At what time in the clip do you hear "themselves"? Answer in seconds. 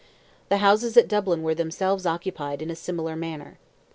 1.53-2.07